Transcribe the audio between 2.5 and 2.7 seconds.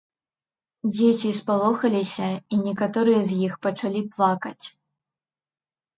і